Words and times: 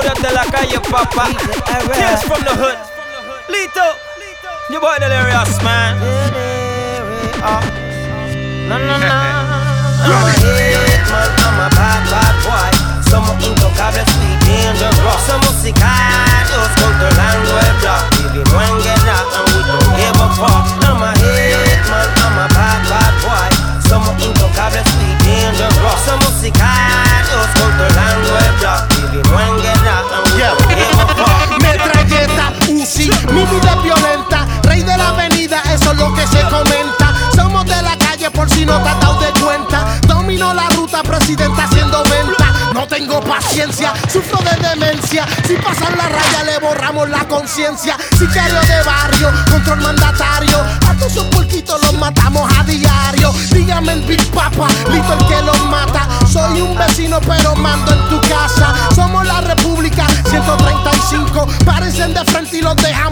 Historias 0.00 0.22
de 0.22 0.30
la 0.32 0.44
calle. 0.46 0.80
Tears 1.92 2.22
from 2.22 2.42
the 2.42 2.50
hood. 2.50 2.78
Lito. 3.48 3.84
Your 4.70 4.80
boy 4.80 4.96
Delirious, 4.98 5.62
man. 5.62 5.98
Ah. 7.42 7.60
No, 8.68 8.78
no. 11.36 11.39
Tengo 43.10 43.20
paciencia, 43.26 43.92
sufro 44.12 44.38
de 44.38 44.68
demencia. 44.68 45.26
Si 45.46 45.54
pasan 45.56 45.96
la 45.96 46.08
raya, 46.08 46.44
le 46.44 46.58
borramos 46.58 47.08
la 47.08 47.26
conciencia. 47.26 47.96
Sicario 48.16 48.60
de 48.60 48.82
barrio, 48.84 49.32
control 49.50 49.80
mandatario. 49.80 50.56
A 50.88 50.94
todos 50.94 51.12
esos 51.12 51.24
puerquitos 51.26 51.82
los 51.82 51.94
matamos 51.94 52.50
a 52.56 52.62
diario. 52.62 53.32
Dígame 53.52 53.94
el 53.94 54.02
Big 54.02 54.24
Papa, 54.30 54.68
listo 54.92 55.12
el 55.12 55.26
que 55.26 55.42
los 55.42 55.64
mata. 55.66 56.08
Soy 56.30 56.60
un 56.60 56.76
vecino, 56.76 57.20
pero 57.20 57.56
mando 57.56 57.92
en 57.92 58.08
tu 58.08 58.20
casa. 58.28 58.74
Somos 58.94 59.26
la 59.26 59.40
República 59.40 60.06
135. 60.28 61.48
Parecen 61.64 62.14
de 62.14 62.24
frente 62.26 62.58
y 62.58 62.62
los 62.62 62.76
dejamos 62.76 63.09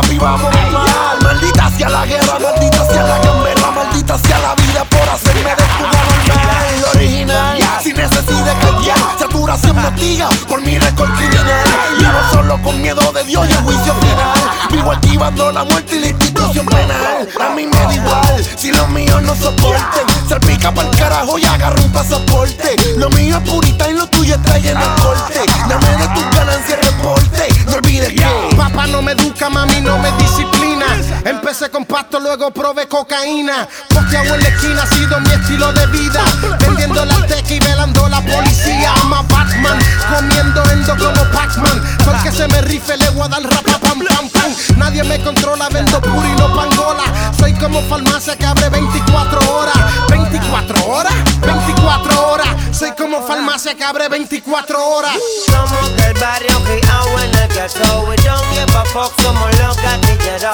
papi 0.00 0.18
vamos 0.18 0.52
Maldita 1.22 1.70
sea 1.76 1.88
la 1.88 2.06
guerra, 2.06 2.38
maldita 2.38 2.84
sea 2.86 3.02
la 3.02 3.18
gamberra 3.18 3.70
Maldita 3.70 4.18
sea 4.18 4.38
la 4.38 4.54
vida 4.54 4.84
por 4.84 5.08
hacerme 5.08 5.54
de 5.56 5.64
jugar 5.76 6.06
normal 6.26 6.94
Original, 6.94 7.58
sin 7.82 7.96
necesidad 7.96 8.44
de 8.44 8.66
callar 8.66 8.98
Saturación 9.18 9.76
me 9.76 9.88
hostiga 9.88 10.28
por 10.48 10.60
mi 10.62 10.78
récord 10.78 11.10
criminal. 11.14 11.64
Vivo 11.98 12.18
solo 12.32 12.62
con 12.62 12.80
miedo 12.80 13.12
de 13.12 13.24
Dios 13.24 13.48
y 13.48 13.52
el 13.52 13.58
juicio 13.58 13.94
final. 13.94 14.38
Vivo 14.70 14.92
activando 14.92 15.52
la 15.52 15.64
muerte 15.64 15.96
y 15.96 16.00
la 16.00 16.06
institución 16.08 16.66
penal. 16.66 17.28
A 17.40 17.54
mí 17.54 17.66
me 17.66 17.76
da 17.76 17.94
igual 17.94 18.46
si 18.56 18.70
los 18.70 18.88
míos 18.88 19.22
no 19.22 19.34
soporten 19.34 20.06
Salpica 20.28 20.72
pa'l 20.72 20.90
carajo 20.96 21.38
y 21.38 21.46
agarro 21.46 21.82
un 21.82 21.92
pasaporte. 21.92 22.76
Lo 22.96 23.10
mío 23.10 23.38
es 23.38 23.50
purita 23.50 23.90
y 23.90 23.94
lo 23.94 24.06
tuyo 24.08 24.34
es 24.34 24.42
trayendo 24.42 24.84
el 24.84 25.02
corte. 25.02 25.40
Dame 25.68 25.88
de 25.96 26.08
tus 26.08 26.37
Empecé 31.58 31.72
con 31.72 31.86
pasto, 31.86 32.20
luego 32.20 32.52
probé 32.52 32.86
cocaína. 32.86 33.66
Posteado 33.88 34.36
en 34.36 34.42
la 34.44 34.48
esquina 34.48 34.80
ha 34.80 34.86
sido 34.86 35.18
mi 35.18 35.30
estilo 35.32 35.72
de 35.72 35.86
vida. 35.88 36.22
Vendiendo 36.60 37.04
la 37.04 37.26
teca 37.26 37.52
y 37.52 37.58
velando 37.58 38.08
la 38.08 38.20
policía. 38.20 38.92
I'm 38.94 39.12
a 39.12 39.22
Batman, 39.22 39.76
comiendo 40.08 40.62
endo 40.70 40.96
como 40.96 41.20
Pac-Man. 41.32 41.82
Soy 42.04 42.14
el 42.14 42.22
que 42.22 42.30
se 42.30 42.46
me 42.46 42.62
rife, 42.62 42.96
le 42.96 43.10
voy 43.10 43.22
a 43.22 43.28
dar 43.28 43.42
rapa 43.42 43.76
pam 43.80 43.98
pam 43.98 44.30
pam. 44.30 44.54
Nadie 44.76 45.02
me 45.02 45.20
controla, 45.20 45.68
vendo 45.68 46.00
puri, 46.00 46.30
no 46.38 46.54
pangola. 46.54 47.02
Soy 47.36 47.52
como 47.54 47.82
farmacia 47.88 48.36
que 48.36 48.46
abre 48.46 48.68
24 48.68 49.40
horas. 49.52 50.08
24 50.10 50.86
horas, 50.86 51.14
24 51.40 52.28
horas. 52.28 52.48
Soy 52.70 52.92
como 52.92 53.26
farmacia 53.26 53.74
que 53.74 53.82
abre 53.82 54.08
24 54.08 54.86
horas. 54.90 55.16
Somos 55.44 55.96
del 55.96 56.14
barrio 56.14 56.58
en 57.20 57.34
el 57.34 57.48
ghetto 57.48 58.04
We 58.06 58.16
don't 58.16 58.44
give 58.52 58.76
a 58.76 58.84
fuck, 58.92 59.12
somos 59.20 59.58
los 59.58 59.76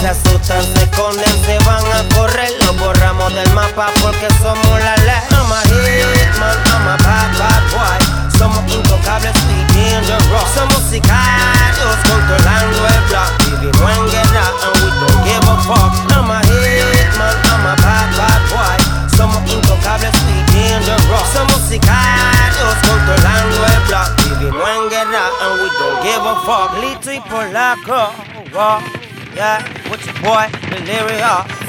Se 0.00 0.08
asustan, 0.08 0.62
se 0.62 0.82
esconden, 0.84 1.44
se 1.46 1.58
van 1.64 1.84
a 1.90 2.14
correr. 2.14 2.50
Los 2.60 2.78
borramos 2.78 3.32
del 3.34 3.50
mapa 3.54 3.88
porque 4.02 4.28
somos 4.42 4.80
la 4.80 4.94
ley. 4.96 5.22
I'm 5.30 5.50
a 5.50 5.60
hitman, 5.62 6.56
I'm 6.66 6.88
a 6.88 6.96
bad, 7.02 7.32
bad 7.38 7.62
boy. 7.72 8.28
Somos 8.38 8.60
intocables 8.70 9.32
y 9.48 9.64
dangerous 9.72 10.50
Somos 10.54 10.82
sicarios 10.90 11.96
controlando 12.04 12.86
el 12.86 13.00
block. 13.08 13.30
Vivimos 13.38 13.90
en 13.90 14.06
guerra 14.10 14.44
and 14.64 14.76
we 14.82 14.90
don't 15.00 15.24
give 15.24 15.48
a 15.48 15.56
fuck. 15.64 15.92
I'm 16.12 16.30
a 16.30 16.40
hitman, 16.42 17.36
I'm 17.48 17.66
a 17.66 17.74
bad, 17.80 18.08
bad 18.18 18.42
boy. 18.52 19.16
Somos 19.16 19.50
intocables 19.50 20.12
y 20.28 20.52
dangerous 20.52 21.28
Somos 21.32 21.60
sicarios 21.68 22.74
controlando 22.86 23.64
el 23.64 23.80
block. 23.88 24.08
Vivimos 24.24 24.68
en 24.68 24.90
guerra 24.90 25.24
and 25.40 25.60
we 25.62 25.68
don't 25.78 26.02
give 26.02 26.20
a 26.20 26.34
fuck. 26.44 26.76
Lito 26.82 27.12
y 27.12 27.20
Polaco, 27.20 28.12
oh, 28.54 28.78
yeah, 29.36 29.60
what's 29.90 30.06
your 30.06 30.14
boy 30.22 30.48
Delirious 30.70 31.65